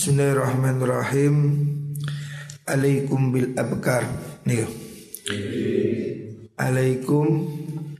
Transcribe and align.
Bismillahirrahmanirrahim. 0.00 1.36
Alaikum 2.64 3.36
bil 3.36 3.52
abkar. 3.52 4.08
Nih. 4.48 4.64
Alaikum 6.56 7.28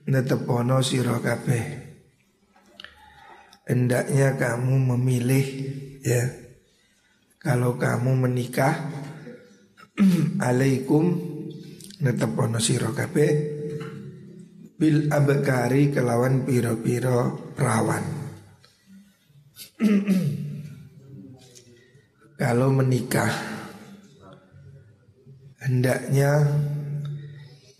netepono 0.08 0.80
sira 0.80 1.20
kabeh. 1.20 1.60
Hendaknya 3.68 4.32
kamu 4.40 4.96
memilih 4.96 5.44
ya. 6.00 6.24
Kalau 7.36 7.76
kamu 7.76 8.16
menikah 8.16 8.80
alaikum 10.48 11.20
netepono 12.00 12.64
sira 12.64 12.96
kabeh 12.96 13.30
bil 14.80 15.04
abkari 15.12 15.92
kelawan 15.92 16.48
piro-piro 16.48 17.52
perawan. 17.52 18.04
Kalau 22.40 22.72
menikah 22.72 23.28
hendaknya 25.60 26.40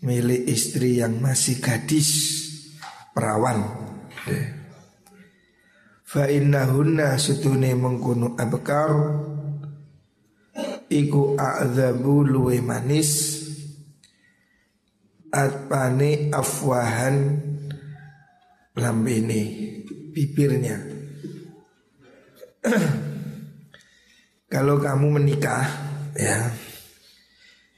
milik 0.05 0.45
istri 0.45 1.01
yang 1.01 1.17
masih 1.17 1.57
gadis 1.57 2.09
perawan. 3.09 3.65
Fa 6.05 6.29
innahunna 6.29 7.17
sutune 7.17 7.73
mengkunu 7.73 8.37
abkar 8.37 8.93
iku 10.93 11.33
a'dzabu 11.41 12.21
luwe 12.21 12.61
manis 12.61 13.41
atpane 15.33 16.29
afwahan 16.29 17.17
lambene 18.77 19.41
bibirnya. 20.13 20.77
Kalau 24.51 24.83
kamu 24.83 25.15
menikah 25.15 25.63
ya 26.11 26.51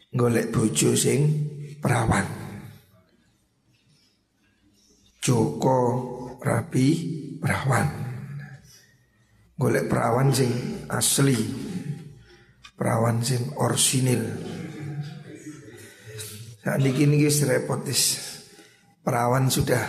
golek 0.10 0.50
bojo 0.50 0.98
sing 0.98 1.22
perawan. 1.78 2.26
Joko 5.22 5.80
Rabi 6.42 6.88
perawan. 7.38 7.88
Golek 9.54 9.86
perawan 9.86 10.34
sing 10.34 10.50
asli. 10.90 11.38
Perawan 12.74 13.22
sing 13.22 13.54
orsinil 13.54 14.26
Saat 16.66 16.82
ini 16.82 17.22
kini 17.22 17.30
repot 17.46 17.86
Perawan 19.06 19.46
sudah 19.46 19.84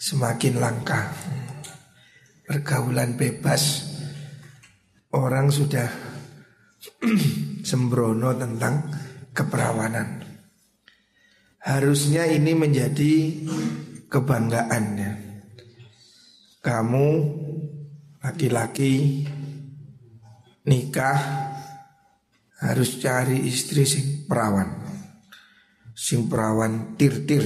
semakin 0.00 0.56
langka. 0.56 1.12
Pergaulan 2.48 3.20
bebas 3.20 3.87
Orang 5.14 5.48
sudah 5.48 5.88
sembrono 7.68 8.36
tentang 8.36 8.92
keperawanan 9.32 10.28
Harusnya 11.68 12.24
ini 12.24 12.56
menjadi 12.56 13.44
kebanggaannya. 14.08 15.12
Kamu 16.64 17.06
laki-laki 18.24 19.26
nikah 20.64 21.18
harus 22.64 22.96
cari 23.02 23.44
istri 23.44 23.84
sing 23.84 24.24
perawan. 24.24 24.80
Sing 25.92 26.24
perawan 26.24 26.96
tir-tir. 26.96 27.44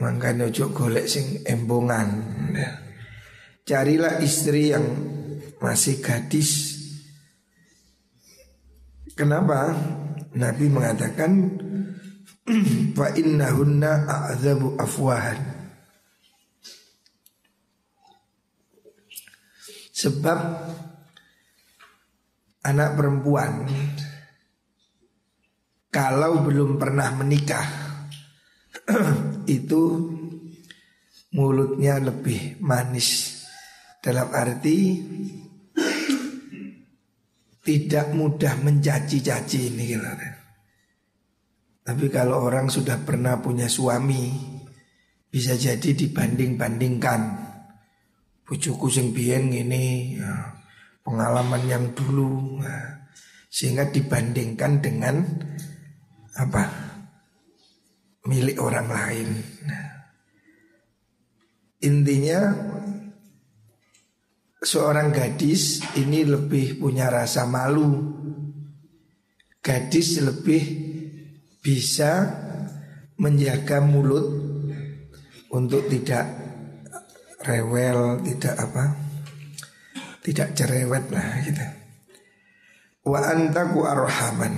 Makanya 0.00 0.48
ojo 0.48 0.72
golek 0.72 1.04
sing 1.04 1.44
embongan. 1.44 2.08
Carilah 3.70 4.18
istri 4.18 4.74
yang 4.74 4.82
masih 5.62 6.02
gadis. 6.02 6.74
Kenapa? 9.14 9.70
Nabi 10.34 10.66
mengatakan 10.66 11.54
fa 12.98 13.14
innahunna 13.14 14.10
a'dzabu 14.10 14.74
afwahan. 14.74 15.38
Sebab 19.94 20.38
anak 22.66 22.90
perempuan 22.98 23.70
kalau 25.94 26.42
belum 26.42 26.74
pernah 26.74 27.14
menikah 27.14 27.70
itu 29.46 30.10
mulutnya 31.30 32.02
lebih 32.02 32.58
manis 32.58 33.39
dalam 34.00 34.28
arti 34.32 34.96
tidak 37.60 38.16
mudah 38.16 38.56
mencaci-caci 38.64 39.70
ini 39.70 39.84
gitu. 39.94 40.08
Tapi 41.84 42.06
kalau 42.08 42.44
orang 42.48 42.72
sudah 42.72 43.00
pernah 43.04 43.40
punya 43.40 43.68
suami 43.68 44.32
bisa 45.28 45.54
jadi 45.54 45.92
dibanding-bandingkan. 45.92 47.50
Bujuku 48.42 48.90
sing 48.90 49.14
biyen 49.14 49.54
ini 49.54 50.18
ya, 50.18 50.58
pengalaman 51.06 51.62
yang 51.70 51.84
dulu 51.94 52.58
nah, 52.58 53.06
sehingga 53.46 53.86
dibandingkan 53.86 54.82
dengan 54.82 55.22
apa 56.34 56.66
milik 58.26 58.58
orang 58.58 58.90
lain. 58.90 59.28
Nah, 59.70 59.86
intinya 61.78 62.40
seorang 64.60 65.08
gadis 65.08 65.80
ini 65.96 66.28
lebih 66.28 66.76
punya 66.76 67.08
rasa 67.08 67.48
malu. 67.48 68.20
Gadis 69.60 70.20
lebih 70.20 70.62
bisa 71.60 72.28
menjaga 73.20 73.84
mulut 73.84 74.24
untuk 75.52 75.84
tidak 75.92 76.24
rewel, 77.44 78.24
tidak 78.24 78.56
apa, 78.56 78.84
tidak 80.24 80.56
cerewet 80.56 81.04
lah 81.12 81.28
gitu. 81.44 81.66
Wa 83.04 83.20
antaku 83.32 83.84
arhaman. 83.84 84.54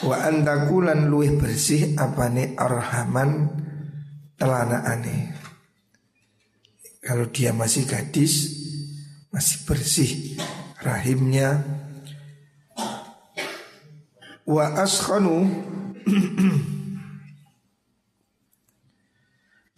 Wa 0.00 0.16
antaku 0.24 0.88
lan 0.88 1.12
luih 1.12 1.36
bersih 1.36 1.92
apane 2.00 2.56
arhaman 2.56 3.52
telana 4.40 4.80
aneh. 4.88 5.41
Kalau 7.02 7.26
dia 7.34 7.50
masih 7.50 7.82
gadis 7.82 8.62
Masih 9.34 9.58
bersih 9.66 10.38
Rahimnya. 10.82 11.62
Wa 14.42 14.82
askhanu 14.82 15.46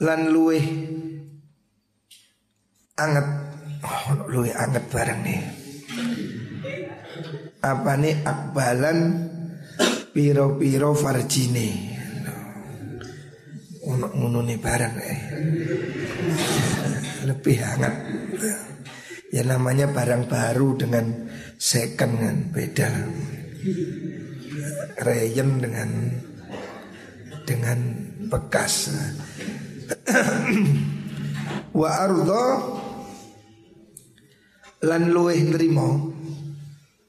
Lan 0.05 0.21
luweh 0.33 0.65
Anget. 2.95 3.27
Oh, 3.85 4.33
Luweh 4.33 4.55
anget 4.57 4.81
bareng 4.89 5.21
nih? 5.27 5.41
Apa 7.61 8.01
nih? 8.01 8.17
Akbalan 8.25 9.29
Piro-piro 10.15 10.95
farjine. 10.97 11.93
Ngono 13.85 14.41
nih 14.41 14.57
bareng 14.57 14.95
eh 15.05 15.21
lebih 17.25 17.57
hangat. 17.59 17.95
Ya 19.35 19.43
namanya 19.43 19.91
barang 19.91 20.31
baru 20.31 20.79
dengan 20.79 21.27
second 21.59 22.13
kan 22.21 22.37
beda. 22.55 22.91
Rayen 25.03 25.59
dengan 25.59 25.91
dengan 27.43 27.79
bekas. 28.29 28.95
Wa 31.81 31.91
ardo 32.07 32.45
lan 34.85 35.09
luweh 35.11 35.41
nrimo 35.49 36.13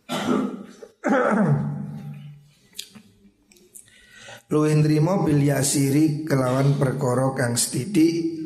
luweh 4.51 4.73
nrimo 4.79 5.27
bil 5.27 5.43
yasiri 5.43 6.23
kelawan 6.23 6.79
perkara 6.79 7.35
kang 7.35 7.59
sithik 7.59 8.44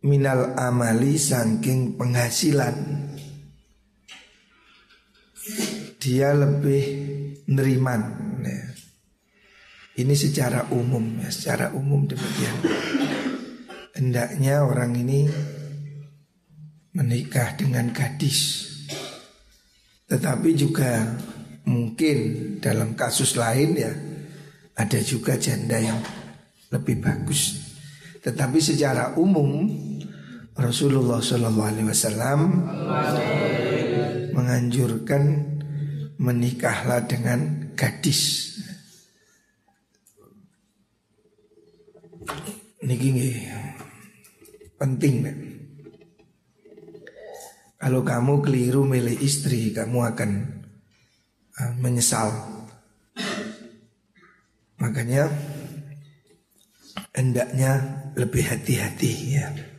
minal 0.00 0.56
amali 0.56 1.20
saking 1.20 2.00
penghasilan. 2.00 2.76
Dia 6.00 6.32
lebih 6.32 6.84
neriman. 7.48 8.02
Ya. 8.40 8.64
ini 10.00 10.16
secara 10.16 10.72
umum 10.72 11.20
ya. 11.20 11.28
Secara 11.28 11.76
umum 11.76 12.08
demikian. 12.08 12.56
Hendaknya 13.92 14.64
orang 14.64 14.96
ini 14.96 15.28
menikah 16.96 17.52
dengan 17.60 17.92
gadis. 17.92 18.70
Tetapi 20.08 20.56
juga 20.56 21.04
mungkin 21.68 22.18
dalam 22.58 22.96
kasus 22.96 23.36
lain 23.36 23.70
ya 23.76 23.92
ada 24.74 24.98
juga 25.04 25.36
janda 25.36 25.76
yang 25.76 26.00
lebih 26.72 26.98
bagus. 27.04 27.60
Tetapi 28.24 28.58
secara 28.60 29.16
umum 29.20 29.68
Rasulullah 30.60 31.24
Shallallahu 31.24 31.68
Alaihi 31.72 31.88
Wasallam 31.88 32.40
menganjurkan 34.36 35.22
menikahlah 36.20 37.00
dengan 37.08 37.72
gadis. 37.72 38.52
Niki 42.84 43.08
penting. 44.76 45.14
Kalau 47.80 48.04
kamu 48.04 48.44
keliru 48.44 48.84
milih 48.84 49.16
istri, 49.24 49.72
kamu 49.72 50.12
akan 50.12 50.30
uh, 51.56 51.72
menyesal. 51.80 52.28
Makanya 54.76 55.32
hendaknya 57.16 57.80
lebih 58.12 58.44
hati-hati 58.44 59.12
ya. 59.40 59.69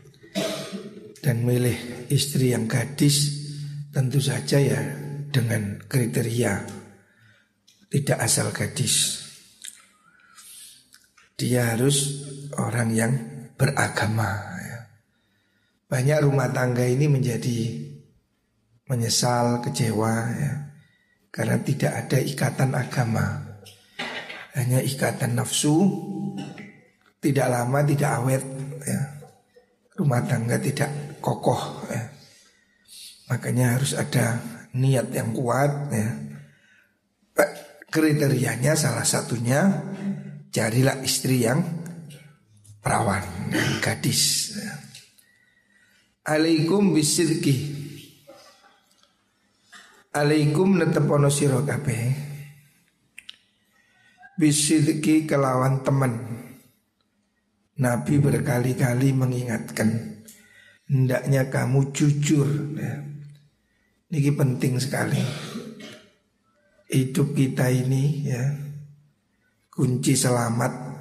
Dan 1.22 1.46
milih 1.46 2.10
istri 2.10 2.50
yang 2.52 2.66
gadis 2.66 3.46
tentu 3.94 4.18
saja 4.18 4.58
ya 4.58 4.82
dengan 5.30 5.78
kriteria 5.86 6.82
tidak 7.92 8.18
asal 8.24 8.50
gadis. 8.56 9.20
Dia 11.36 11.76
harus 11.76 12.24
orang 12.56 12.90
yang 12.96 13.14
beragama. 13.60 14.32
Ya. 14.64 14.80
Banyak 15.92 16.24
rumah 16.24 16.48
tangga 16.56 16.88
ini 16.88 17.12
menjadi 17.12 17.60
menyesal, 18.88 19.60
kecewa 19.60 20.14
ya. 20.40 20.54
Karena 21.32 21.60
tidak 21.60 21.92
ada 22.08 22.18
ikatan 22.20 22.72
agama. 22.76 23.26
Hanya 24.56 24.80
ikatan 24.84 25.36
nafsu 25.36 25.80
tidak 27.22 27.48
lama, 27.52 27.80
tidak 27.84 28.12
awet 28.24 28.44
ya. 28.88 29.02
Rumah 30.00 30.22
tangga 30.26 30.56
tidak 30.58 31.11
kokoh 31.22 31.88
ya. 31.88 32.10
Makanya 33.32 33.80
harus 33.80 33.96
ada 33.96 34.42
niat 34.76 35.08
yang 35.16 35.32
kuat 35.32 35.72
ya. 35.94 36.10
Kriterianya 37.92 38.76
salah 38.76 39.04
satunya 39.04 39.68
carilah 40.52 41.00
istri 41.04 41.44
yang 41.44 41.60
perawan, 42.80 43.24
gadis. 43.84 44.56
Ya. 44.56 44.74
Alaikum 46.28 46.96
bisidki 46.96 47.82
Alaikum 50.12 50.76
netepono 50.76 51.32
siro 51.32 51.64
kabeh 51.64 52.32
kelawan 55.28 55.86
teman 55.88 56.14
Nabi 57.80 58.16
berkali-kali 58.20 59.14
mengingatkan 59.16 60.21
Hendaknya 60.92 61.48
kamu 61.48 61.96
jujur 61.96 62.76
ya. 62.76 63.00
Ini 64.12 64.36
penting 64.36 64.76
sekali 64.76 65.24
Hidup 66.92 67.32
kita 67.32 67.72
ini 67.72 68.28
ya 68.28 68.44
Kunci 69.72 70.20
selamat 70.20 70.92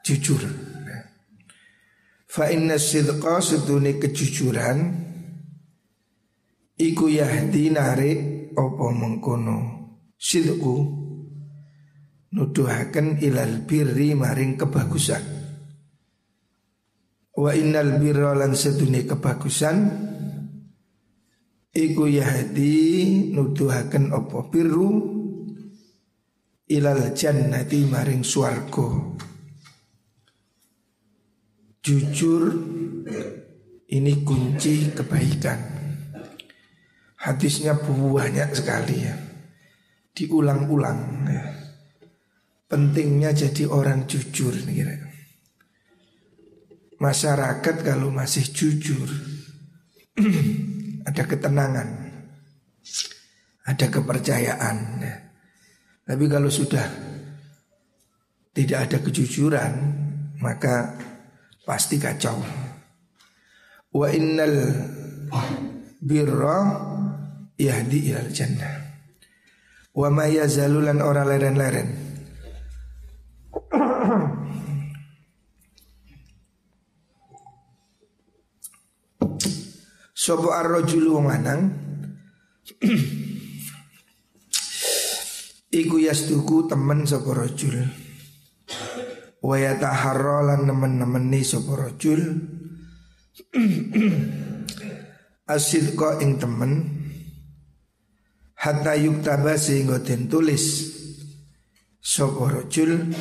Jujur 0.00 0.40
ya. 0.88 1.00
Fa 2.24 2.48
inna 2.48 2.80
sidqa 2.80 3.44
setuni 3.44 4.00
kejujuran 4.00 4.78
Iku 6.80 7.12
yahdi 7.12 7.68
narik 7.68 8.50
opo 8.56 8.90
mengkono 8.90 9.58
sidku 10.16 10.74
nuduhaken 12.34 13.22
ilal 13.22 13.62
birri 13.62 14.16
maring 14.16 14.58
kebagusan 14.58 15.43
wa 17.34 17.50
innal 17.54 17.98
birra 17.98 18.34
lan 18.34 18.54
sedune 18.54 19.02
kebagusan 19.02 19.76
iku 21.74 22.06
yahdi 22.06 22.74
nuduhaken 23.34 24.14
opo 24.14 24.46
birru 24.46 24.90
ilal 26.70 27.10
jannati 27.10 27.86
maring 27.90 28.22
swarga 28.22 29.18
jujur 31.84 32.42
ini 33.90 34.12
kunci 34.24 34.94
kebaikan 34.94 35.74
Hadisnya 37.24 37.72
banyak 37.80 38.52
sekali 38.52 39.00
ya 39.00 39.16
Diulang-ulang 40.12 41.24
ya. 41.26 41.44
Pentingnya 42.68 43.32
jadi 43.32 43.64
orang 43.66 44.04
jujur 44.04 44.52
nih 44.52 44.74
kira. 44.76 45.13
Masyarakat 47.00 47.76
kalau 47.82 48.10
masih 48.10 48.46
jujur 48.50 49.08
Ada 51.08 51.22
ketenangan 51.26 51.88
Ada 53.64 53.86
kepercayaan 53.90 54.76
ya. 55.02 55.14
Tapi 56.04 56.24
kalau 56.30 56.48
sudah 56.52 56.86
Tidak 58.54 58.78
ada 58.78 58.98
kejujuran 59.02 59.72
Maka 60.38 60.94
pasti 61.66 61.98
kacau 61.98 62.38
Wa 63.94 64.10
innal 64.10 64.58
birra 66.04 66.60
yahdi 67.56 68.12
ilal 68.12 68.30
jannah. 68.30 68.74
Wa 69.96 70.12
ma 70.12 70.28
yazalulan 70.28 71.00
ora 71.00 71.24
leren-leren. 71.24 72.03
Sopo 80.24 80.56
arrojulu 80.56 81.20
wong 81.20 81.28
lanang. 81.28 81.68
Iku 85.84 86.00
yastuku 86.00 86.64
temen 86.64 87.04
sopo 87.04 87.36
rojul. 87.36 87.84
Wa 89.44 89.56
yataharra 89.60 90.48
lan 90.48 90.64
nemen-nemeni 90.64 91.44
sopo 91.44 91.76
rojul. 91.76 92.40
Asidqa 95.54 96.24
ing 96.24 96.40
temen. 96.40 96.72
Hatta 98.64 98.96
yuktaba 98.96 99.60
sehingga 99.60 100.00
tulis 100.00 100.88
sapa 102.00 102.48
rajul 102.48 103.12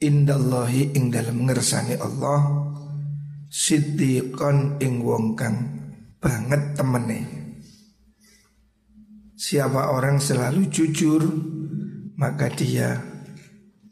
indallahi 0.00 0.96
ing 0.96 1.12
dalam 1.12 1.44
ngersani 1.44 2.00
Allah. 2.00 2.72
Siddiqon 3.52 4.80
ing 4.80 5.04
wong 5.04 5.36
kang 5.36 5.85
banget 6.18 6.74
temene 6.74 7.20
siapa 9.36 9.92
orang 9.92 10.16
selalu 10.16 10.72
jujur 10.72 11.22
maka 12.16 12.48
dia 12.48 12.96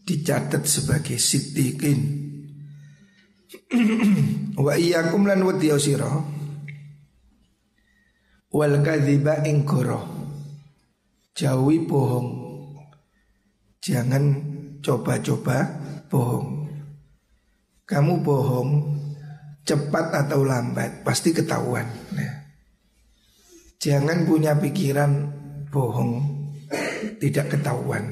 dicatat 0.04 0.64
sebagai 0.64 1.20
siddiqin. 1.20 2.00
Wa 4.64 4.76
iyyakum 4.76 5.28
lan 5.28 5.44
wadiya 5.44 5.80
sira. 5.80 6.08
Wal 8.54 8.74
kadhiba 8.86 9.42
ing 9.44 9.66
goroh 9.66 10.06
Jauhi 11.34 11.82
bohong. 11.82 12.30
Jangan 13.82 14.24
coba-coba 14.78 15.66
bohong. 16.06 16.70
Kamu 17.84 18.22
bohong 18.22 18.70
Cepat 19.64 20.12
atau 20.12 20.44
lambat 20.44 21.00
Pasti 21.00 21.32
ketahuan 21.32 21.88
nah. 22.12 22.44
Jangan 23.80 24.28
punya 24.28 24.52
pikiran 24.60 25.12
bohong 25.72 26.20
Tidak 27.20 27.46
ketahuan. 27.48 28.04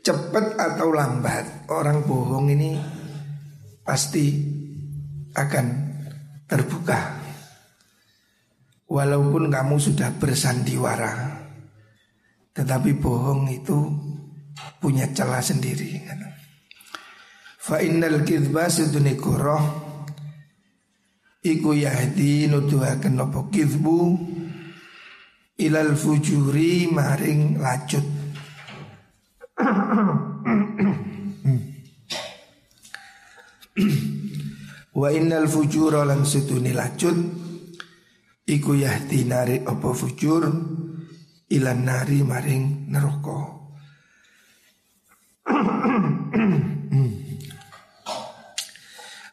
Cepat 0.00 0.56
atau 0.56 0.88
lambat 0.92 1.68
Orang 1.68 2.08
bohong 2.08 2.48
ini 2.48 2.80
Pasti 3.84 4.56
akan 5.36 5.66
terbuka. 6.48 7.20
Walaupun 8.88 9.52
kamu 9.52 9.76
sudah 9.76 10.16
bersandiwara 10.16 11.44
Tetapi 12.56 12.90
bohong 12.96 13.52
itu 13.52 13.78
punya 14.80 15.06
celah 15.12 15.44
sendiri 15.44 16.02
Fa 17.68 17.84
innal 17.84 18.24
kidba 18.24 18.72
sedune 18.72 19.12
koroh 19.20 19.60
Iku 21.44 21.76
yahdi 21.76 22.48
nuduhaken 22.48 23.20
nopo 23.20 23.52
kidbu 23.52 24.16
Ilal 25.60 25.92
fujuri 25.92 26.86
maring 26.88 27.58
lacut. 27.58 28.06
Wa 34.94 35.08
innal 35.10 35.50
fujura 35.50 36.06
lan 36.06 36.22
sedune 36.22 36.70
lacut. 36.70 37.18
Iku 38.46 38.78
yahdi 38.78 39.26
nari 39.26 39.60
apa 39.66 39.90
fujur 39.92 40.46
Ilan 41.52 41.80
nari 41.84 42.22
maring 42.24 42.86
neraka 42.86 43.57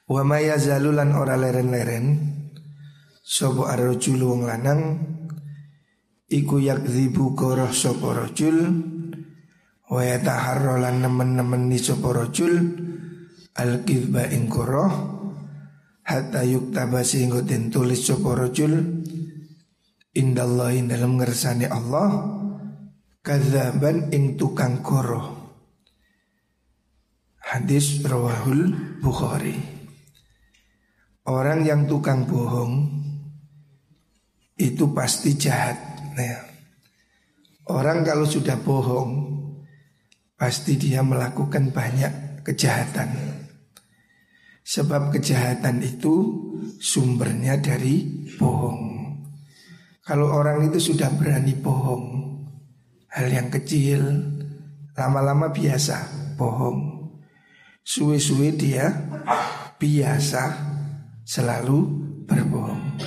Wa 0.05 0.21
maya 0.21 0.53
zalulan 0.61 1.17
ora 1.17 1.33
leren-leren 1.33 2.37
Sopo 3.25 3.65
arrojul 3.65 4.21
wong 4.21 4.45
lanang 4.45 4.81
Iku 6.29 6.61
yakzibu 6.61 7.33
koroh 7.33 7.73
sopo 7.73 8.13
rojul 8.13 8.69
Wa 9.89 10.01
yataharrolan 10.05 11.01
nemen-nemen 11.01 11.73
ni 11.73 11.81
sopo 11.81 12.13
rojul 12.13 12.53
Al-kizba 13.57 14.29
ing 14.29 14.45
koroh 14.45 14.93
Hatta 16.05 16.45
yuktaba 16.45 17.01
sehingga 17.01 17.41
den 17.41 17.73
tulis 17.73 18.05
sopo 18.05 18.37
rojul 18.37 18.77
Indallahi 20.13 20.85
dalam 20.85 21.17
ngersani 21.17 21.65
Allah 21.65 22.29
Kazaban 23.25 24.13
ing 24.13 24.37
tukang 24.37 24.85
koroh 24.85 25.33
Hadis 27.41 28.05
rawahul 28.05 28.69
Bukhari 29.01 29.74
Orang 31.25 31.65
yang 31.65 31.89
tukang 31.89 32.29
bohong 32.29 32.85
Itu 34.53 34.93
pasti 34.93 35.33
jahat 35.33 35.73
nah, 36.13 36.45
Orang 37.73 38.05
kalau 38.05 38.29
sudah 38.29 38.61
bohong 38.61 39.33
Pasti 40.37 40.75
dia 40.75 40.99
melakukan 40.99 41.71
banyak 41.71 42.43
kejahatan. 42.45 43.09
Sebab 44.61 45.15
kejahatan 45.15 45.79
itu 45.79 46.13
sumbernya 46.77 47.55
dari 47.57 48.27
bohong. 48.35 48.81
Kalau 50.05 50.29
orang 50.29 50.69
itu 50.69 50.93
sudah 50.93 51.09
berani 51.17 51.57
bohong 51.57 52.05
Hal 53.15 53.31
yang 53.31 53.49
kecil 53.49 54.01
Lama-lama 54.95 55.51
biasa 55.51 55.97
bohong. 56.39 57.09
Suwe-suwe 57.85 58.55
dia 58.57 58.89
biasa 59.77 60.64
selalu 61.25 61.79
berbohong 62.29 63.01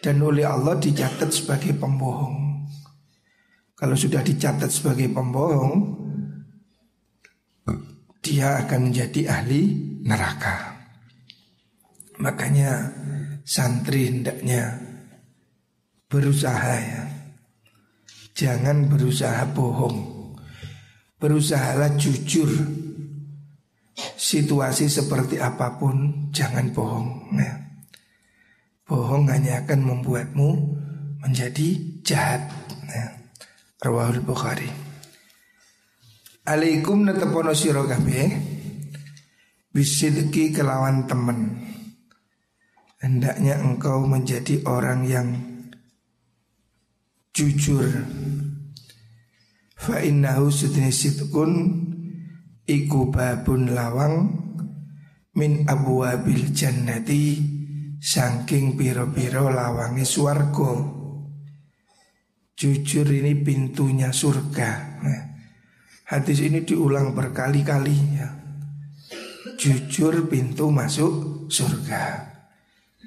Dan 0.00 0.24
oleh 0.24 0.48
Allah 0.48 0.80
dicatat 0.80 1.28
sebagai 1.28 1.76
pembohong 1.76 2.66
Kalau 3.76 3.94
sudah 3.94 4.24
dicatat 4.24 4.72
sebagai 4.72 5.12
pembohong 5.12 5.76
Dia 8.24 8.64
akan 8.64 8.90
menjadi 8.90 9.28
ahli 9.28 9.62
neraka 10.02 10.80
Makanya 12.20 12.92
santri 13.44 14.12
hendaknya 14.12 14.76
berusaha 16.10 16.74
ya. 16.76 17.02
Jangan 18.34 18.90
berusaha 18.90 19.46
bohong. 19.54 19.98
Berusahalah 21.16 21.94
jujur. 21.96 22.50
Situasi 24.30 24.86
seperti 24.86 25.42
apa 25.42 25.74
pun 25.74 26.30
jangan 26.30 26.70
bohong. 26.70 27.34
Ya. 27.34 27.50
Bohong 28.86 29.26
hanya 29.26 29.66
akan 29.66 29.90
membuatmu 29.90 30.48
menjadi 31.18 31.98
jahat. 32.06 32.46
Ya. 32.86 33.18
Rawahul 33.82 34.22
Bukhari. 34.22 34.70
Alaikum 36.46 37.10
natapono 37.10 37.50
sira 37.58 37.82
kabeh 37.82 38.30
bisidki 39.74 40.54
kelawan 40.54 41.10
teman. 41.10 41.66
Hendaknya 43.02 43.58
engkau 43.58 44.06
menjadi 44.06 44.62
orang 44.62 45.10
yang 45.10 45.28
jujur 47.34 47.82
fa 49.74 49.98
innahu 50.06 50.54
sidqun 50.54 51.89
iku 52.70 53.10
babun 53.10 53.74
lawang 53.74 54.30
min 55.34 55.66
abwabil 55.66 56.54
jannati 56.54 57.42
saking 57.98 58.78
piro-piro 58.78 59.50
lawangi 59.50 60.06
swarga. 60.06 61.02
Jujur 62.54 63.08
ini 63.08 63.34
pintunya 63.40 64.12
surga. 64.12 64.70
Nah, 65.00 65.22
hadis 66.12 66.44
ini 66.44 66.62
diulang 66.62 67.16
berkali-kali 67.16 67.96
ya. 68.20 68.28
Jujur 69.56 70.28
pintu 70.28 70.68
masuk 70.68 71.46
surga. 71.48 72.30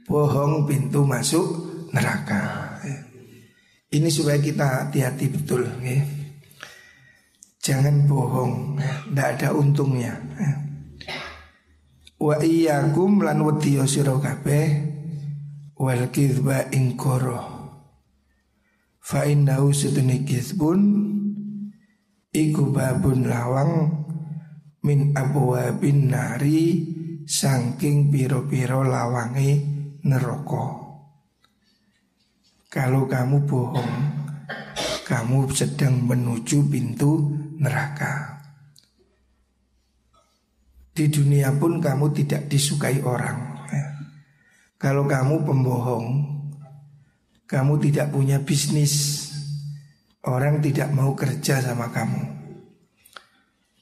Bohong 0.09 0.65
pintu 0.65 1.05
masuk 1.05 1.45
neraka. 1.93 2.73
Ini 3.93 4.09
supaya 4.09 4.41
kita 4.41 4.65
hati-hati 4.89 5.29
betul 5.29 5.69
ya. 5.85 6.22
Jangan 7.63 8.11
bohong, 8.11 8.75
tidak 9.07 9.39
ada 9.39 9.49
untungnya. 9.55 10.19
Wa 12.19 12.35
iyyakum 12.43 13.23
lan 13.23 13.39
wadiya 13.39 13.87
sira 13.87 14.19
kabeh 14.19 14.83
wal 15.79 16.11
kizba 16.11 16.67
ing 16.75 16.99
Fa 19.03 19.23
innahu 19.23 19.71
sutuni 19.71 20.27
kizbun 20.27 20.79
iku 22.35 22.67
babun 22.67 23.31
lawang 23.31 24.03
min 24.83 25.15
abwabin 25.15 26.11
nari 26.11 26.83
saking 27.23 28.11
piro-piro 28.11 28.83
lawange 28.83 29.63
neraka. 30.03 30.83
Kalau 32.67 33.07
kamu 33.07 33.47
bohong, 33.47 33.93
kamu 35.03 35.51
sedang 35.51 36.07
menuju 36.07 36.63
pintu 36.71 37.27
neraka. 37.63 38.43
Di 40.93 41.09
dunia 41.09 41.49
pun 41.55 41.79
kamu 41.79 42.11
tidak 42.13 42.51
disukai 42.51 43.01
orang. 43.01 43.55
Kalau 44.77 45.07
kamu 45.07 45.47
pembohong, 45.47 46.07
kamu 47.47 47.73
tidak 47.79 48.11
punya 48.11 48.43
bisnis, 48.43 49.25
orang 50.27 50.59
tidak 50.59 50.91
mau 50.91 51.15
kerja 51.15 51.63
sama 51.63 51.87
kamu. 51.87 52.21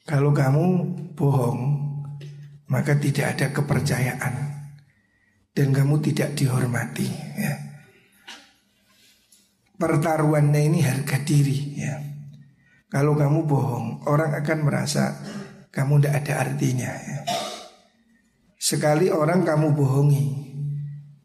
Kalau 0.05 0.29
kamu 0.29 0.65
bohong, 1.17 1.61
maka 2.69 2.93
tidak 3.01 3.33
ada 3.35 3.47
kepercayaan 3.49 4.35
dan 5.57 5.67
kamu 5.73 5.99
tidak 6.05 6.37
dihormati. 6.37 7.09
Ya 7.35 7.71
pertaruhannya 9.81 10.61
ini 10.61 10.79
harga 10.85 11.17
diri 11.25 11.81
ya. 11.81 11.97
Kalau 12.91 13.15
kamu 13.15 13.47
bohong, 13.47 14.03
orang 14.03 14.35
akan 14.35 14.67
merasa 14.67 15.15
kamu 15.71 16.03
tidak 16.03 16.13
ada 16.27 16.33
artinya 16.43 16.91
ya. 16.91 17.19
Sekali 18.59 19.07
orang 19.07 19.47
kamu 19.47 19.71
bohongi, 19.71 20.27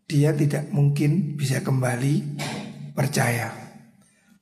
dia 0.07 0.31
tidak 0.31 0.71
mungkin 0.71 1.35
bisa 1.35 1.67
kembali 1.67 2.39
percaya. 2.95 3.51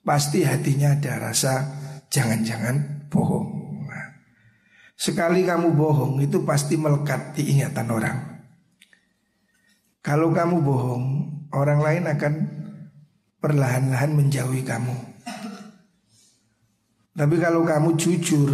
Pasti 0.05 0.45
hatinya 0.45 0.93
ada 0.93 1.17
rasa 1.17 1.65
jangan-jangan 2.13 3.09
bohong. 3.09 3.49
Nah, 3.89 4.21
sekali 4.93 5.49
kamu 5.49 5.73
bohong 5.73 6.21
itu 6.21 6.45
pasti 6.45 6.77
melekat 6.77 7.41
di 7.41 7.57
ingatan 7.57 7.89
orang. 7.89 8.19
Kalau 10.05 10.29
kamu 10.29 10.61
bohong, 10.61 11.05
orang 11.57 11.81
lain 11.81 12.05
akan 12.05 12.35
perlahan-lahan 13.41 14.13
menjauhi 14.13 14.61
kamu. 14.61 14.93
Tapi 17.15 17.39
kalau 17.39 17.63
kamu 17.63 17.95
jujur, 17.95 18.51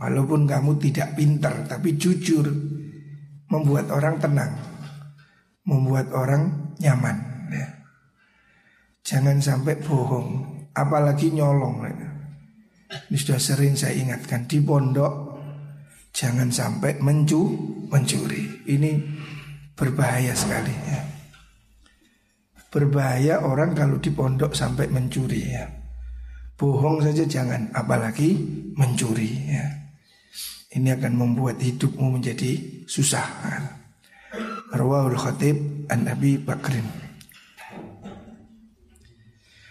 walaupun 0.00 0.48
kamu 0.48 0.80
tidak 0.80 1.12
pintar, 1.20 1.68
tapi 1.68 2.00
jujur, 2.00 2.48
membuat 3.52 3.92
orang 3.92 4.16
tenang, 4.16 4.56
membuat 5.68 6.08
orang 6.16 6.72
nyaman. 6.80 7.16
Ya. 7.52 7.68
Jangan 9.04 9.36
sampai 9.44 9.76
bohong, 9.84 10.64
apalagi 10.72 11.28
nyolong. 11.36 11.84
Ya. 11.84 12.10
Ini 13.12 13.16
sudah 13.20 13.36
sering 13.36 13.76
saya 13.76 13.92
ingatkan 13.92 14.48
di 14.48 14.64
pondok, 14.64 15.36
jangan 16.16 16.48
sampai 16.48 16.96
mencu, 17.04 17.52
mencuri. 17.92 18.64
Ini 18.64 18.90
berbahaya 19.76 20.32
sekali. 20.32 20.72
Ya. 20.88 21.04
Berbahaya 22.72 23.44
orang 23.44 23.76
kalau 23.76 24.00
di 24.00 24.08
pondok 24.08 24.56
sampai 24.56 24.88
mencuri 24.88 25.42
ya. 25.42 25.79
Bohong 26.60 27.00
saja 27.00 27.24
jangan, 27.24 27.72
apalagi 27.72 28.36
mencuri 28.76 29.32
ya. 29.48 29.64
Ini 30.76 31.00
akan 31.00 31.16
membuat 31.16 31.56
hidupmu 31.56 32.20
menjadi 32.20 32.84
susah. 32.84 33.24
Rawahul 34.68 35.16
Khatib 35.16 35.88
an 35.88 36.04
Nabi 36.04 36.36
Bakrin. 36.36 36.84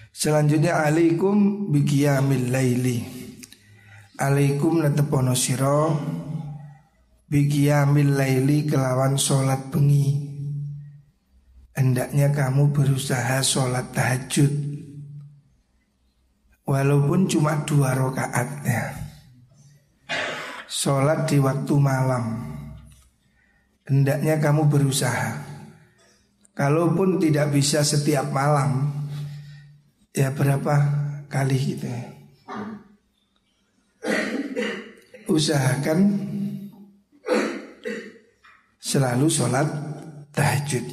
Selanjutnya 0.09 0.81
alaikum 0.81 1.69
biqiyamil 1.69 2.49
laili. 2.49 3.05
Alaikum 4.17 4.81
natepono 4.81 5.37
sira 5.37 5.93
biqiyamil 7.29 8.17
laili 8.17 8.65
kelawan 8.65 9.15
salat 9.21 9.69
bengi 9.69 10.29
hendaknya 11.79 12.27
kamu 12.35 12.75
berusaha 12.75 13.39
sholat 13.39 13.95
tahajud 13.95 14.68
Walaupun 16.69 17.25
cuma 17.25 17.65
dua 17.65 17.97
rakaat 17.97 18.61
ya 18.61 18.93
Sholat 20.69 21.25
di 21.25 21.41
waktu 21.41 21.73
malam 21.81 22.49
hendaknya 23.89 24.37
kamu 24.37 24.69
berusaha. 24.69 25.49
Kalaupun 26.53 27.17
tidak 27.17 27.49
bisa 27.49 27.81
setiap 27.81 28.29
malam, 28.29 28.93
ya 30.13 30.29
berapa 30.29 30.75
kali 31.25 31.57
gitu 31.57 31.89
ya. 31.89 32.03
Usahakan 35.25 35.99
selalu 38.77 39.25
sholat 39.31 39.67
tahajud. 40.35 40.85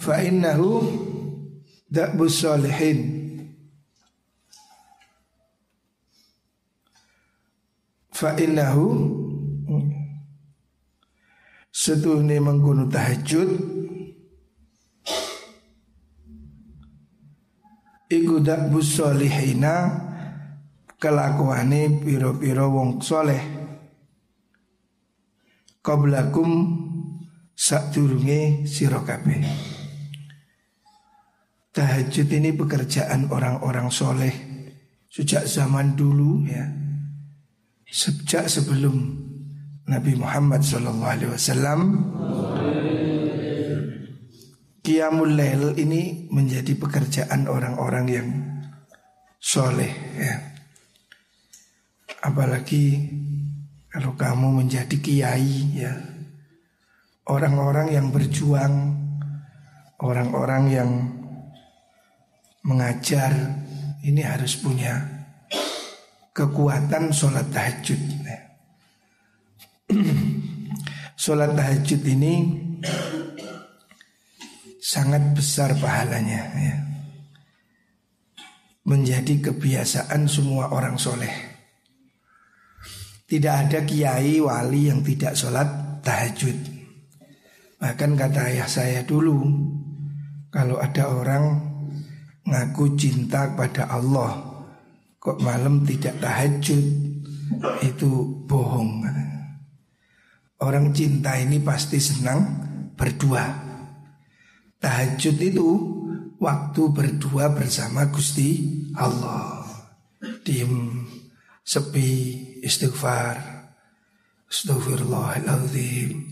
Fa 0.00 0.18
innahu 0.22 0.82
da'bus 1.92 2.42
salihin. 2.42 3.15
Fa 8.16 8.32
innahu 8.32 8.96
setuhne 11.68 12.40
mengkono 12.40 12.88
tahajud 12.88 13.50
iku 18.08 18.40
da'bus 18.40 18.88
salihina 18.96 20.00
kelakuane 20.96 22.00
piro-piro 22.00 22.72
wong 22.72 23.04
soleh. 23.04 23.44
Qablakum 25.84 26.50
sadurunge 27.52 28.64
sira 28.64 29.04
kabeh. 29.04 29.44
Tahajud 31.68 32.28
ini 32.32 32.56
pekerjaan 32.56 33.28
orang-orang 33.28 33.92
soleh. 33.92 34.32
Sejak 35.12 35.44
zaman 35.44 35.92
dulu 36.00 36.48
ya 36.48 36.85
sejak 37.86 38.50
sebelum 38.50 39.14
Nabi 39.86 40.18
Muhammad 40.18 40.66
Wasallam 40.66 41.80
Qiyamul 44.82 45.34
Lail 45.34 45.74
ini 45.78 46.30
menjadi 46.30 46.74
pekerjaan 46.78 47.50
orang-orang 47.50 48.06
yang 48.06 48.28
soleh 49.38 49.90
ya. 50.14 50.34
Apalagi 52.22 53.06
kalau 53.90 54.18
kamu 54.18 54.60
menjadi 54.66 54.96
kiai 54.98 55.78
ya 55.78 55.94
Orang-orang 57.26 57.94
yang 57.94 58.10
berjuang 58.10 58.74
Orang-orang 60.02 60.64
yang 60.68 60.90
mengajar 62.66 63.30
Ini 64.02 64.22
harus 64.26 64.58
punya 64.58 65.15
kekuatan 66.36 67.08
sholat 67.08 67.48
tahajud. 67.48 68.02
Sholat 71.16 71.56
tahajud 71.56 72.02
ini 72.04 72.34
sangat 74.82 75.32
besar 75.32 75.72
pahalanya 75.80 76.42
ya. 76.54 76.76
Menjadi 78.86 79.50
kebiasaan 79.50 80.30
semua 80.30 80.70
orang 80.70 80.94
soleh 80.94 81.32
Tidak 83.26 83.54
ada 83.66 83.82
kiai 83.82 84.38
wali 84.38 84.86
yang 84.86 85.02
tidak 85.02 85.34
sholat 85.34 85.66
tahajud 86.06 86.54
Bahkan 87.82 88.10
kata 88.14 88.40
ayah 88.54 88.70
saya 88.70 89.02
dulu 89.02 89.42
Kalau 90.54 90.78
ada 90.78 91.10
orang 91.10 91.44
ngaku 92.46 92.94
cinta 92.94 93.50
kepada 93.50 93.90
Allah 93.90 94.55
Kok 95.26 95.42
malam 95.42 95.82
tidak 95.82 96.22
tahajud 96.22 96.86
Itu 97.82 98.10
bohong 98.46 99.02
Orang 100.62 100.94
cinta 100.94 101.34
ini 101.34 101.58
pasti 101.58 101.98
senang 101.98 102.46
berdua 102.94 103.66
Tahajud 104.78 105.36
itu 105.42 105.68
waktu 106.36 106.82
berdua 106.92 107.52
bersama 107.52 108.08
Gusti 108.12 108.60
Allah. 108.96 109.64
Diem, 110.44 111.04
sepi, 111.66 112.12
istighfar, 112.62 113.36
astagfirullahaladzim, 114.46 116.22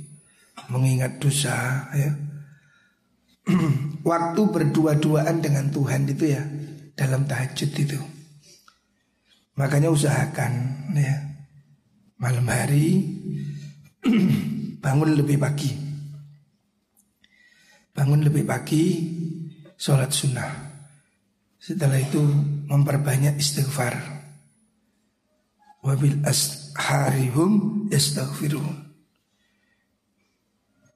mengingat 0.70 1.18
dosa 1.18 1.88
ya. 1.92 2.12
waktu 4.09 4.40
berdua-duaan 4.48 5.44
dengan 5.44 5.68
Tuhan 5.68 6.09
itu 6.09 6.33
ya 6.33 6.42
dalam 6.96 7.28
tahajud 7.28 7.70
itu. 7.74 8.00
Makanya 9.55 9.90
usahakan 9.90 10.53
ya 10.95 11.14
malam 12.19 12.47
hari 12.47 13.07
bangun 14.85 15.14
lebih 15.14 15.38
pagi 15.38 15.85
bangun 17.95 18.27
lebih 18.27 18.45
pagi, 18.45 18.85
sholat 19.79 20.11
sunnah. 20.11 20.51
Setelah 21.57 21.97
itu 22.03 22.21
memperbanyak 22.69 23.38
istighfar. 23.38 23.97
Wabil 25.81 26.21
asharihum 26.27 27.87
yastaghfirun. 27.88 28.93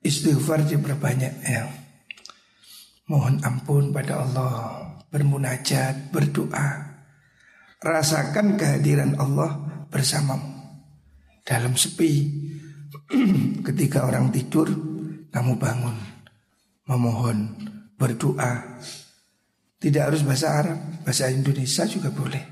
Istighfar 0.04 0.66
diperbanyak 0.66 1.34
ya. 1.46 1.64
Mohon 3.08 3.40
ampun 3.40 3.84
pada 3.94 4.20
Allah, 4.20 4.52
bermunajat, 5.08 6.12
berdoa. 6.12 6.87
Rasakan 7.78 8.58
kehadiran 8.58 9.14
Allah 9.22 9.84
bersamamu 9.86 10.50
dalam 11.46 11.78
sepi. 11.78 12.12
Ketika 13.66 14.04
orang 14.04 14.34
tidur, 14.34 14.68
kamu 15.30 15.56
bangun 15.56 16.18
memohon, 16.88 17.38
berdoa. 18.00 18.80
Tidak 19.78 20.02
harus 20.02 20.26
bahasa 20.26 20.58
Arab, 20.58 20.78
bahasa 21.06 21.30
Indonesia 21.30 21.86
juga 21.86 22.10
boleh. 22.10 22.42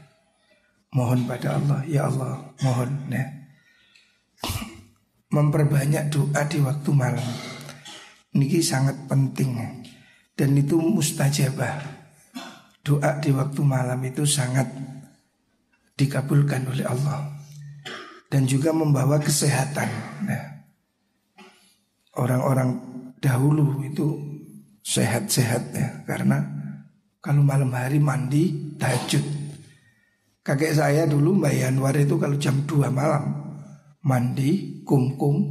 Mohon 0.95 1.27
pada 1.27 1.59
Allah, 1.59 1.81
ya 1.91 2.07
Allah, 2.07 2.55
mohon 2.63 3.11
ya. 3.11 3.27
Memperbanyak 5.35 6.13
doa 6.13 6.47
di 6.47 6.63
waktu 6.63 6.91
malam. 6.95 7.29
Ini 8.37 8.63
sangat 8.63 9.11
penting 9.11 9.59
dan 10.37 10.55
itu 10.55 10.79
mustajabah. 10.79 11.99
Doa 12.87 13.19
di 13.19 13.35
waktu 13.35 13.61
malam 13.67 13.99
itu 14.07 14.23
sangat 14.23 14.71
dikabulkan 15.97 16.69
oleh 16.69 16.85
Allah 16.85 17.33
dan 18.29 18.45
juga 18.45 18.71
membawa 18.71 19.17
kesehatan. 19.17 19.89
Nah, 20.29 20.45
orang-orang 22.21 22.77
dahulu 23.19 23.81
itu 23.81 24.07
sehat-sehat 24.85 25.63
ya 25.73 25.89
karena 26.07 26.45
kalau 27.19 27.43
malam 27.43 27.73
hari 27.75 27.99
mandi 27.99 28.77
tahajud. 28.79 29.25
Kakek 30.47 30.79
saya 30.79 31.11
dulu 31.11 31.43
Mbak 31.43 31.55
Yanwar 31.59 31.99
itu 31.99 32.15
kalau 32.23 32.39
jam 32.39 32.63
2 32.63 32.87
malam 32.87 33.35
mandi 34.07 34.79
kumkum 34.87 35.43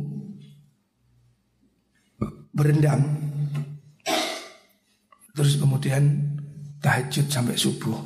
berendam 2.55 3.03
terus 5.35 5.59
kemudian 5.59 6.15
tahajud 6.79 7.27
sampai 7.27 7.59
subuh. 7.59 7.99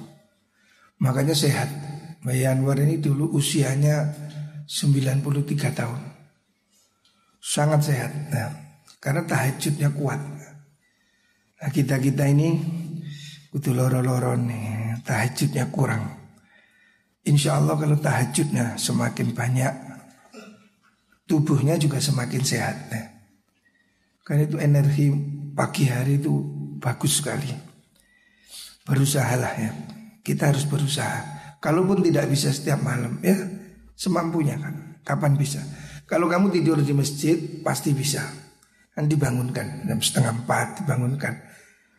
Makanya 0.97 1.37
sehat. 1.37 1.69
Mbak 2.19 2.35
Yanwar 2.35 2.77
ini 2.83 2.99
dulu 2.99 3.31
usianya 3.31 4.11
93 4.67 5.71
tahun. 5.71 6.01
Sangat 7.39 7.87
sehat. 7.87 8.11
Nah, 8.29 8.51
karena 8.99 9.23
tahajudnya 9.23 9.95
kuat. 9.95 10.19
Nah 11.59 11.69
kita-kita 11.71 12.27
ini 12.27 12.59
kudu 13.51 13.71
loro-loro 13.71 14.35
nih, 14.35 14.99
tahajudnya 15.07 15.71
kurang. 15.71 16.19
Insya 17.23 17.59
Allah 17.59 17.75
kalau 17.79 17.95
tahajudnya 17.99 18.75
semakin 18.75 19.31
banyak, 19.31 19.73
tubuhnya 21.27 21.79
juga 21.79 22.03
semakin 22.03 22.43
sehat. 22.43 22.75
Nah, 22.91 23.05
karena 24.27 24.43
itu 24.47 24.57
energi 24.59 25.05
pagi 25.55 25.87
hari 25.87 26.19
itu 26.19 26.31
bagus 26.79 27.23
sekali. 27.23 27.51
Berusahalah 28.83 29.53
ya, 29.59 29.71
kita 30.23 30.51
harus 30.51 30.67
berusaha. 30.67 31.38
Kalaupun 31.59 31.99
tidak 31.99 32.31
bisa 32.31 32.55
setiap 32.55 32.79
malam 32.79 33.19
ya, 33.19 33.35
semampunya 33.91 34.55
kan. 34.55 34.95
Kapan 35.03 35.35
bisa? 35.35 35.59
Kalau 36.07 36.31
kamu 36.31 36.55
tidur 36.55 36.79
di 36.79 36.95
masjid 36.95 37.35
pasti 37.59 37.91
bisa. 37.91 38.23
Kan 38.95 39.11
dibangunkan 39.11 39.83
jam 39.85 39.99
setengah 39.99 40.43
empat 40.43 40.83
dibangunkan. 40.83 41.35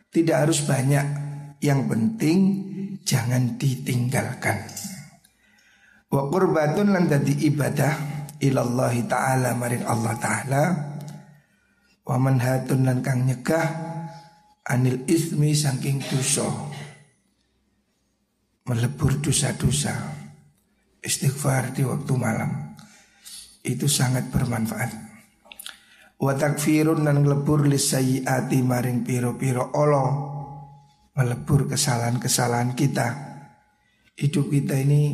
Tidak 0.09 0.35
harus 0.35 0.65
banyak. 0.65 1.29
Yang 1.61 1.81
penting 1.93 2.39
jangan 3.05 3.55
ditinggalkan. 3.61 4.65
Wa 6.09 6.25
qurbatun 6.25 6.89
lan 6.89 7.05
dadi 7.05 7.45
ibadah 7.47 7.93
ilallah 8.41 8.97
taala 9.05 9.53
maring 9.53 9.85
Allah 9.85 10.13
taala. 10.17 10.63
Wa 12.01 12.17
manhatun 12.17 12.81
lan 12.81 13.05
kang 13.05 13.29
nyegah 13.29 13.67
anil 14.65 15.05
ismi 15.05 15.53
saking 15.53 16.01
dosa 16.01 16.70
melebur 18.65 19.17
dosa-dosa 19.21 19.93
istighfar 21.01 21.73
di 21.73 21.81
waktu 21.81 22.13
malam 22.13 22.77
itu 23.65 23.89
sangat 23.89 24.29
bermanfaat. 24.29 24.91
Wa 26.21 26.37
takfirun 26.37 27.01
dan 27.01 27.25
ngelebur 27.25 27.65
lisayiati 27.65 28.61
maring 28.61 29.01
piro-piro 29.01 29.73
Allah 29.73 30.37
Melebur 31.11 31.67
kesalahan-kesalahan 31.67 32.71
kita. 32.71 33.07
Hidup 34.15 34.47
kita 34.47 34.79
ini 34.79 35.11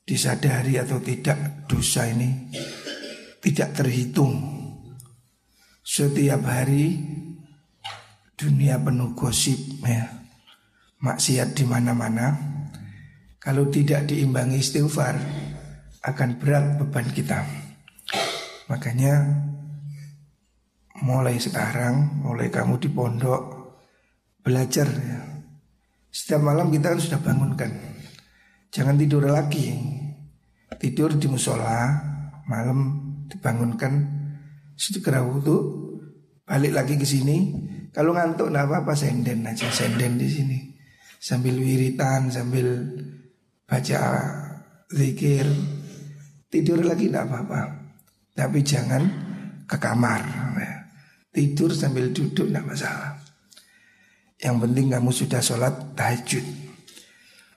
disadari 0.00 0.80
atau 0.80 0.96
tidak 0.96 1.68
dosa 1.68 2.08
ini 2.08 2.48
tidak 3.44 3.76
terhitung. 3.76 4.32
Setiap 5.84 6.40
hari 6.46 7.04
dunia 8.32 8.80
penuh 8.80 9.12
gosip 9.12 9.60
ya 9.84 10.21
Maksiat 11.02 11.58
di 11.58 11.66
mana-mana 11.66 12.30
Kalau 13.42 13.66
tidak 13.68 14.06
diimbangi 14.06 14.62
istighfar 14.62 15.18
akan 16.02 16.30
berat 16.38 16.78
beban 16.78 17.06
kita 17.10 17.42
Makanya 18.70 19.14
mulai 21.02 21.36
sekarang, 21.36 22.22
mulai 22.22 22.48
kamu 22.48 22.78
di 22.78 22.88
pondok 22.88 23.42
belajar 24.40 24.86
ya. 24.86 25.20
Setiap 26.12 26.40
malam 26.40 26.72
kita 26.72 26.92
kan 26.92 27.00
sudah 27.00 27.20
bangunkan. 27.20 27.70
Jangan 28.72 28.96
tidur 28.96 29.28
lagi. 29.28 29.76
Tidur 30.80 31.14
di 31.14 31.28
musola, 31.30 32.00
malam 32.48 32.96
dibangunkan 33.30 33.92
segera 34.74 35.22
wudhu, 35.22 35.56
balik 36.42 36.74
lagi 36.74 36.96
ke 36.98 37.06
sini. 37.06 37.54
Kalau 37.92 38.16
ngantuk 38.16 38.48
nggak 38.50 38.66
apa-apa 38.66 38.96
senden 38.96 39.44
aja, 39.44 39.68
senden 39.68 40.16
di 40.16 40.26
sini. 40.26 40.58
Sambil 41.22 41.54
wiritan, 41.54 42.34
sambil 42.34 42.66
baca 43.62 44.02
zikir, 44.90 45.46
tidur 46.50 46.82
lagi 46.82 47.06
nggak 47.06 47.30
apa-apa. 47.30 47.60
Tapi 48.34 48.58
jangan 48.66 49.02
ke 49.70 49.78
kamar. 49.78 50.22
Tidur 51.32 51.72
sambil 51.72 52.12
duduk 52.12 52.50
tidak 52.50 52.66
masalah. 52.66 53.16
Yang 54.36 54.56
penting 54.66 54.86
kamu 54.90 55.10
sudah 55.14 55.40
sholat 55.40 55.74
tahajud. 55.96 56.44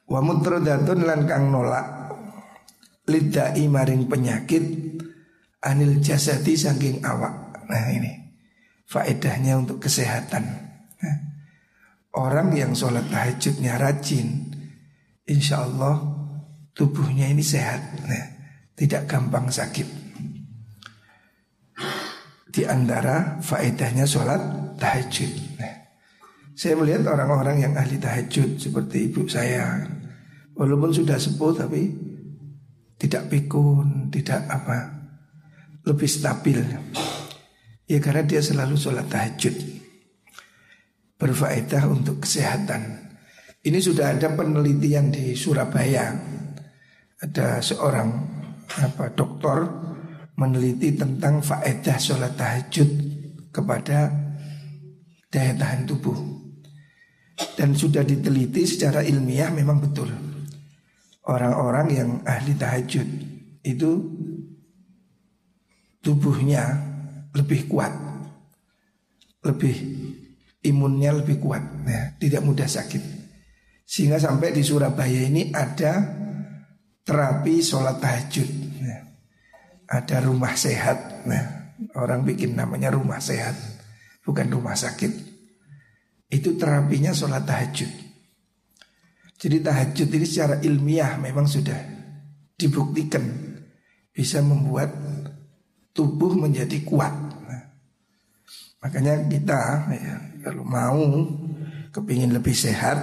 Wa 0.07 0.21
mutrodatun 0.21 1.03
lan 1.03 1.25
kang 1.25 1.49
nolak. 1.51 2.13
Lidai 3.05 3.69
maring 3.69 4.09
penyakit 4.09 4.65
Anil 5.65 5.97
jasadi 6.01 6.53
saking 6.53 7.05
awak. 7.05 7.65
Nah 7.65 7.89
ini 7.89 8.13
Faedahnya 8.85 9.57
untuk 9.57 9.81
kesehatan 9.81 10.64
Orang 12.15 12.55
yang 12.55 12.71
sholat 12.71 13.11
tahajudnya 13.11 13.75
rajin 13.75 14.55
Insya 15.27 15.67
Allah 15.67 15.99
tubuhnya 16.71 17.27
ini 17.27 17.43
sehat 17.43 18.07
nah, 18.07 18.25
Tidak 18.71 19.03
gampang 19.03 19.51
sakit 19.51 20.05
di 22.55 22.63
antara 22.63 23.43
faedahnya 23.43 24.07
sholat 24.07 24.39
tahajud. 24.79 25.59
Nah, 25.59 25.75
saya 26.55 26.79
melihat 26.79 27.03
orang-orang 27.11 27.67
yang 27.67 27.73
ahli 27.75 27.99
tahajud 27.99 28.55
seperti 28.55 29.11
ibu 29.11 29.27
saya, 29.27 29.83
walaupun 30.55 30.95
sudah 30.95 31.19
sepuh 31.19 31.51
tapi 31.51 31.91
tidak 32.95 33.27
pikun, 33.27 34.07
tidak 34.07 34.47
apa, 34.47 34.87
lebih 35.83 36.07
stabil. 36.07 36.63
Ya 37.91 37.99
karena 37.99 38.23
dia 38.23 38.39
selalu 38.39 38.79
sholat 38.79 39.11
tahajud, 39.11 39.51
berfaedah 41.15 41.87
untuk 41.87 42.23
kesehatan. 42.23 43.11
Ini 43.65 43.79
sudah 43.81 44.13
ada 44.13 44.29
penelitian 44.29 45.09
di 45.09 45.33
Surabaya, 45.33 46.13
ada 47.17 47.57
seorang 47.63 48.09
apa 48.65 49.09
dokter 49.15 49.65
meneliti 50.35 50.93
tentang 50.93 51.39
faedah 51.39 51.97
sholat 51.97 52.35
tahajud 52.35 52.89
kepada 53.49 54.11
daya 55.31 55.53
tahan 55.55 55.87
tubuh. 55.87 56.19
Dan 57.55 57.75
sudah 57.75 58.03
diteliti 58.03 58.63
secara 58.63 59.03
ilmiah 59.03 59.51
memang 59.51 59.79
betul. 59.83 60.07
Orang-orang 61.25 61.87
yang 61.91 62.09
ahli 62.23 62.53
tahajud 62.55 63.07
itu 63.65 63.91
tubuhnya 66.05 66.63
lebih 67.33 67.65
kuat. 67.67 67.91
Lebih 69.41 69.75
imunnya 70.65 71.13
lebih 71.13 71.37
kuat, 71.37 71.63
ya, 71.85 72.17
tidak 72.17 72.41
mudah 72.41 72.65
sakit. 72.65 73.03
Sehingga 73.85 74.17
sampai 74.17 74.49
di 74.49 74.65
Surabaya 74.65 75.21
ini 75.29 75.53
ada 75.53 76.01
terapi 77.05 77.61
sholat 77.61 78.01
tahajud. 78.01 78.49
Ya 78.81 79.05
ada 79.89 80.17
rumah 80.21 80.53
sehat. 80.57 81.25
Nah, 81.29 81.75
orang 81.97 82.25
bikin 82.25 82.57
namanya 82.57 82.93
rumah 82.93 83.21
sehat, 83.21 83.53
bukan 84.25 84.49
rumah 84.49 84.73
sakit. 84.73 85.11
Itu 86.29 86.57
terapinya 86.57 87.13
sholat 87.13 87.45
tahajud. 87.45 87.91
Jadi 89.35 89.57
tahajud 89.61 90.09
ini 90.09 90.25
secara 90.25 90.55
ilmiah 90.63 91.19
memang 91.21 91.45
sudah 91.45 91.77
dibuktikan 92.55 93.21
bisa 94.09 94.39
membuat 94.41 94.95
tubuh 95.91 96.33
menjadi 96.33 96.81
kuat. 96.87 97.13
Makanya 98.85 99.17
kita 99.25 99.89
ya, 99.97 100.15
kalau 100.45 100.61
mau 100.61 101.25
kepingin 101.89 102.37
lebih 102.37 102.53
sehat, 102.53 103.01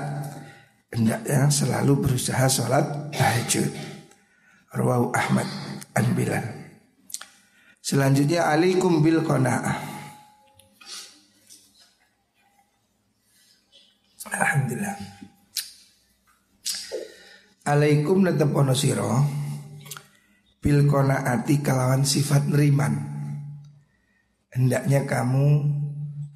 hendaknya 0.94 1.50
selalu 1.50 2.06
berusaha 2.06 2.46
sholat 2.46 3.10
tahajud. 3.10 3.66
Rawahu 4.70 5.10
Ahmad 5.10 5.50
an 5.98 6.06
Bilal. 6.14 6.46
Selanjutnya 7.82 8.46
alaikum 8.46 9.02
bil 9.02 9.26
qanaah. 9.26 9.74
Alhamdulillah. 14.30 14.96
Alaikum 17.66 18.22
netep 18.22 18.54
ono 18.54 18.70
sira 18.78 19.18
bil 20.62 20.86
qanaati 20.86 21.58
kalawan 21.58 22.06
sifat 22.06 22.46
neriman. 22.46 23.11
Hendaknya 24.52 25.08
kamu 25.08 25.64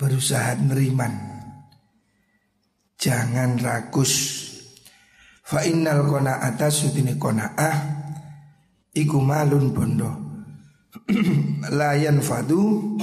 berusaha 0.01 0.57
neriman. 0.57 1.13
Jangan 2.97 3.61
rakus. 3.61 4.13
Fa 5.45 5.61
innal 5.69 6.01
qanaata 6.09 6.73
sutini 6.73 7.21
qanaah 7.21 7.77
iku 8.97 9.21
malun 9.21 9.69
bondo 9.71 10.11
layan 11.79 12.25
fadu 12.25 12.97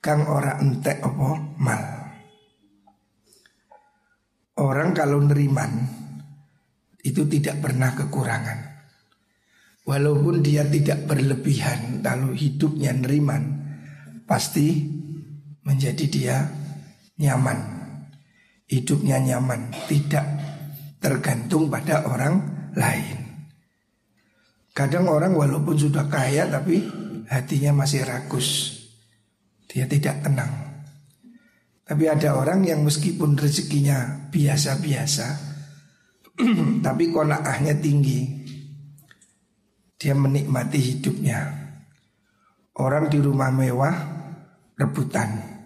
kang 0.00 0.24
ora 0.24 0.56
entek 0.64 1.04
apa 1.04 1.28
mal. 1.60 1.82
Orang 4.58 4.96
kalau 4.96 5.20
neriman 5.20 5.70
itu 7.04 7.20
tidak 7.28 7.60
pernah 7.60 7.92
kekurangan. 7.92 8.58
Walaupun 9.84 10.40
dia 10.40 10.64
tidak 10.64 11.04
berlebihan 11.04 12.00
kalau 12.00 12.32
hidupnya 12.32 12.96
neriman 12.96 13.67
pasti 14.28 14.84
menjadi 15.64 16.04
dia 16.04 16.36
nyaman. 17.16 17.80
Hidupnya 18.68 19.16
nyaman, 19.16 19.72
tidak 19.88 20.28
tergantung 21.00 21.72
pada 21.72 22.04
orang 22.04 22.68
lain. 22.76 23.18
Kadang 24.76 25.08
orang 25.08 25.32
walaupun 25.32 25.74
sudah 25.74 26.04
kaya 26.04 26.44
tapi 26.44 26.84
hatinya 27.32 27.80
masih 27.82 28.04
rakus. 28.04 28.76
Dia 29.64 29.88
tidak 29.88 30.20
tenang. 30.20 30.84
Tapi 31.88 32.04
ada 32.04 32.36
orang 32.36 32.68
yang 32.68 32.84
meskipun 32.84 33.40
rezekinya 33.40 34.28
biasa-biasa, 34.28 35.26
tapi 36.86 37.04
konaahnya 37.08 37.80
tinggi. 37.80 38.36
Dia 39.96 40.12
menikmati 40.12 40.78
hidupnya. 40.78 41.40
Orang 42.78 43.08
di 43.10 43.18
rumah 43.18 43.50
mewah 43.50 44.17
rebutan. 44.78 45.58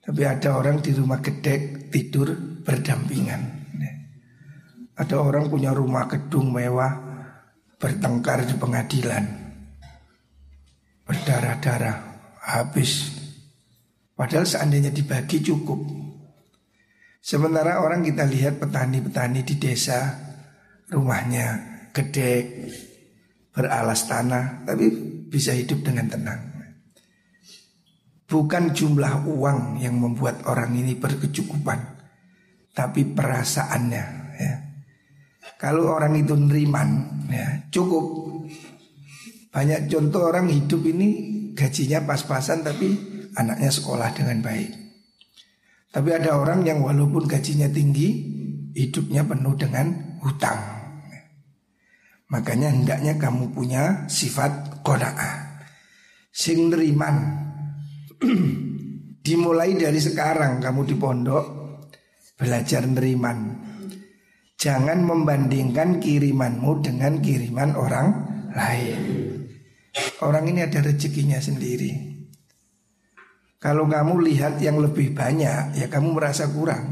Tapi 0.00 0.20
ada 0.24 0.56
orang 0.56 0.80
di 0.80 0.92
rumah 0.96 1.20
gede 1.20 1.88
tidur 1.92 2.32
berdampingan. 2.64 3.64
Ada 4.94 5.18
orang 5.18 5.50
punya 5.50 5.74
rumah 5.74 6.06
gedung 6.06 6.54
mewah 6.54 6.92
bertengkar 7.82 8.46
di 8.46 8.54
pengadilan 8.54 9.44
berdarah-darah 11.04 11.96
habis. 12.40 13.10
Padahal 14.14 14.46
seandainya 14.46 14.94
dibagi 14.94 15.42
cukup. 15.42 15.82
Sementara 17.18 17.80
orang 17.80 18.04
kita 18.04 18.22
lihat 18.28 18.60
petani-petani 18.60 19.42
di 19.42 19.56
desa 19.56 20.14
rumahnya 20.92 21.46
gede, 21.90 22.32
beralas 23.50 24.06
tanah, 24.06 24.62
tapi 24.68 24.92
bisa 25.26 25.56
hidup 25.56 25.82
dengan 25.82 26.06
tenang. 26.06 26.53
Bukan 28.34 28.74
jumlah 28.74 29.30
uang 29.30 29.78
yang 29.78 29.94
membuat 29.94 30.42
orang 30.50 30.74
ini 30.74 30.98
berkecukupan, 30.98 31.78
tapi 32.74 33.06
perasaannya. 33.06 34.04
Ya. 34.34 34.54
Kalau 35.54 35.94
orang 35.94 36.18
itu 36.18 36.34
neriman, 36.34 37.22
ya, 37.30 37.70
cukup 37.70 38.26
banyak 39.54 39.86
contoh 39.86 40.34
orang 40.34 40.50
hidup 40.50 40.82
ini 40.82 41.08
gajinya 41.54 42.02
pas-pasan 42.02 42.66
tapi 42.66 42.90
anaknya 43.38 43.70
sekolah 43.70 44.10
dengan 44.10 44.42
baik. 44.42 44.70
Tapi 45.94 46.10
ada 46.10 46.34
orang 46.34 46.66
yang 46.66 46.82
walaupun 46.82 47.30
gajinya 47.30 47.70
tinggi, 47.70 48.34
hidupnya 48.74 49.22
penuh 49.22 49.54
dengan 49.54 50.18
hutang. 50.26 50.58
Makanya 52.34 52.74
hendaknya 52.74 53.14
kamu 53.14 53.54
punya 53.54 54.10
sifat 54.10 54.82
kona'ah. 54.82 55.62
Sing 56.34 56.66
neriman. 56.66 57.43
Dimulai 59.24 59.72
dari 59.76 60.00
sekarang 60.00 60.60
kamu 60.60 60.80
di 60.84 60.96
pondok 60.96 61.44
belajar 62.36 62.84
neriman. 62.84 63.38
Jangan 64.54 65.04
membandingkan 65.04 66.00
kirimanmu 66.00 66.80
dengan 66.80 67.20
kiriman 67.20 67.76
orang 67.76 68.06
lain. 68.52 69.00
Orang 70.24 70.48
ini 70.48 70.64
ada 70.64 70.80
rezekinya 70.80 71.38
sendiri. 71.38 72.14
Kalau 73.60 73.88
kamu 73.88 74.20
lihat 74.28 74.60
yang 74.60 74.76
lebih 74.80 75.16
banyak, 75.16 75.80
ya 75.80 75.86
kamu 75.88 76.16
merasa 76.16 76.48
kurang. 76.52 76.84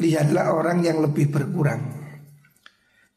Lihatlah 0.00 0.52
orang 0.52 0.84
yang 0.84 1.00
lebih 1.00 1.32
berkurang. 1.32 1.80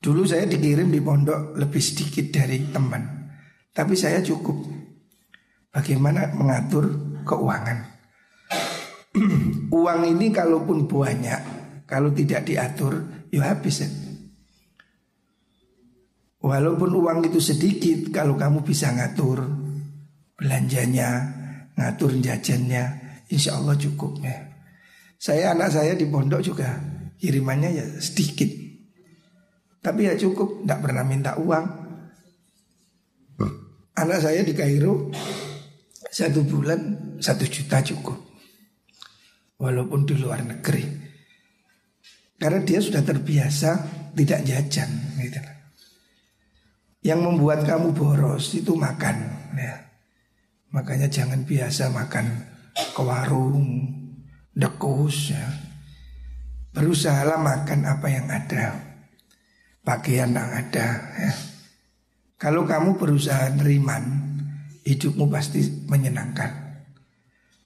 Dulu 0.04 0.28
saya 0.28 0.44
dikirim 0.44 0.92
di 0.92 1.00
pondok 1.00 1.56
lebih 1.56 1.80
sedikit 1.80 2.28
dari 2.32 2.60
teman, 2.72 3.32
tapi 3.72 3.96
saya 3.96 4.20
cukup. 4.20 4.83
Bagaimana 5.74 6.30
mengatur 6.38 6.86
keuangan? 7.26 7.78
Uang 9.74 10.02
ini 10.06 10.30
kalaupun 10.30 10.86
banyak, 10.86 11.42
kalau 11.90 12.14
tidak 12.14 12.46
diatur, 12.46 13.26
ya 13.34 13.50
habis 13.50 13.82
ya. 13.82 13.90
Walaupun 16.44 16.92
uang 16.92 17.24
itu 17.24 17.40
sedikit, 17.40 18.12
kalau 18.12 18.36
kamu 18.36 18.68
bisa 18.68 18.92
ngatur 18.92 19.48
belanjanya, 20.36 21.24
ngatur 21.80 22.20
jajannya, 22.20 22.84
insya 23.32 23.56
Allah 23.56 23.80
cukup 23.80 24.20
ya. 24.20 24.52
Saya 25.16 25.56
anak 25.56 25.72
saya 25.72 25.96
di 25.96 26.04
pondok 26.04 26.44
juga 26.44 26.84
kirimannya 27.16 27.70
ya 27.72 27.86
sedikit, 27.96 28.52
tapi 29.80 30.12
ya 30.12 30.20
cukup, 30.20 30.68
tidak 30.68 30.84
pernah 30.84 31.04
minta 31.08 31.40
uang. 31.40 31.66
Anak 33.96 34.20
saya 34.20 34.44
di 34.44 34.52
Kairo 34.52 35.16
satu 36.14 36.46
bulan 36.46 36.80
satu 37.18 37.50
juta 37.50 37.82
cukup, 37.82 38.22
walaupun 39.58 40.06
di 40.06 40.14
luar 40.14 40.46
negeri, 40.46 40.86
karena 42.38 42.62
dia 42.62 42.78
sudah 42.78 43.02
terbiasa 43.02 43.72
tidak 44.14 44.46
jajan. 44.46 44.90
Gitu. 45.18 45.40
Yang 47.04 47.20
membuat 47.24 47.66
kamu 47.68 47.92
boros 47.98 48.54
itu 48.54 48.78
makan. 48.78 49.16
Ya. 49.58 49.90
Makanya 50.76 51.10
jangan 51.10 51.48
biasa 51.48 51.90
makan 51.92 52.26
ke 52.76 53.02
warung, 53.02 53.90
dekus 54.54 55.34
ya. 55.34 55.46
Berusahalah 56.74 57.38
makan 57.38 57.86
apa 57.86 58.08
yang 58.10 58.28
ada. 58.30 58.66
Pakaian 59.84 60.32
yang 60.32 60.52
ada 60.52 60.88
ya. 61.20 61.34
Kalau 62.40 62.68
kamu 62.68 63.00
berusaha 63.00 63.56
neriman, 63.56 64.33
hidupmu 64.84 65.32
pasti 65.32 65.64
menyenangkan. 65.90 66.52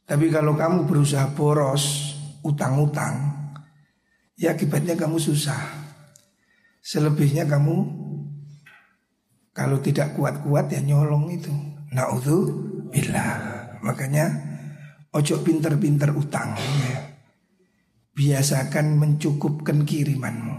Tapi 0.08 0.32
kalau 0.32 0.56
kamu 0.56 0.88
berusaha 0.88 1.36
boros, 1.36 2.16
utang-utang, 2.46 3.38
ya 4.40 4.56
akibatnya 4.56 4.96
kamu 4.96 5.20
susah. 5.20 5.60
Selebihnya 6.80 7.44
kamu 7.44 7.76
kalau 9.52 9.82
tidak 9.84 10.16
kuat-kuat 10.16 10.72
ya 10.72 10.80
nyolong 10.80 11.28
itu. 11.34 11.52
Naudhu 11.88 12.68
Bila 12.88 13.40
Makanya 13.84 14.26
ojo 15.12 15.44
pinter-pinter 15.44 16.12
utang 16.16 16.56
ya. 16.88 17.00
Biasakan 18.18 18.98
mencukupkan 18.98 19.86
kirimanmu 19.86 20.58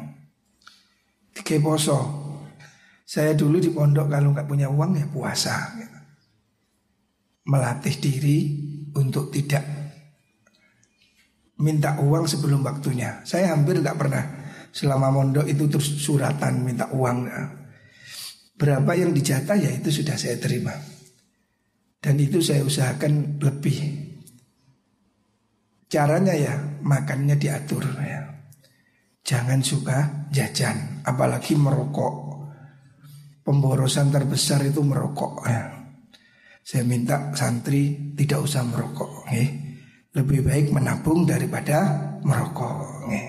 Tiga 1.34 1.58
poso 1.58 1.98
Saya 3.02 3.34
dulu 3.34 3.58
di 3.58 3.72
pondok 3.72 4.06
kalau 4.12 4.30
nggak 4.30 4.46
punya 4.46 4.68
uang 4.70 4.94
ya 4.94 5.06
puasa 5.08 5.56
ya. 5.80 5.97
Melatih 7.48 7.96
diri 7.96 8.38
untuk 8.92 9.32
tidak 9.32 9.64
minta 11.58 11.98
uang 11.98 12.28
sebelum 12.28 12.62
waktunya. 12.62 13.24
Saya 13.24 13.56
hampir 13.56 13.80
nggak 13.80 13.98
pernah 13.98 14.24
selama 14.70 15.10
mondok 15.10 15.46
itu 15.48 15.66
terus 15.66 15.88
suratan 16.04 16.62
minta 16.62 16.86
uang. 16.92 17.26
Berapa 18.58 18.92
yang 18.94 19.14
dijatah 19.14 19.56
ya 19.58 19.70
itu 19.72 19.90
sudah 20.02 20.18
saya 20.18 20.36
terima. 20.38 20.74
Dan 21.98 22.20
itu 22.20 22.38
saya 22.38 22.62
usahakan 22.62 23.42
lebih. 23.42 24.06
Caranya 25.88 26.36
ya 26.36 26.54
makannya 26.84 27.34
diatur 27.40 27.82
ya. 28.04 28.28
Jangan 29.24 29.60
suka 29.60 30.28
jajan 30.32 30.98
Apalagi 31.08 31.56
merokok. 31.56 32.28
Pemborosan 33.48 34.12
terbesar 34.12 34.60
itu 34.68 34.84
merokok 34.84 35.34
ya. 35.48 35.77
Saya 36.68 36.84
minta 36.84 37.32
santri 37.32 38.12
tidak 38.12 38.44
usah 38.44 38.60
merokok 38.60 39.24
ya. 39.32 39.40
Lebih 40.20 40.44
baik 40.44 40.66
menabung 40.68 41.24
daripada 41.24 41.96
merokok 42.20 43.08
ya. 43.08 43.24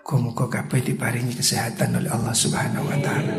Muka-muka 0.00 0.48
kabeh 0.48 0.80
diparingi 0.80 1.36
kesehatan 1.36 2.00
oleh 2.00 2.08
Allah 2.08 2.32
Subhanahu 2.32 2.88
wa 2.88 2.96
taala. 3.04 3.36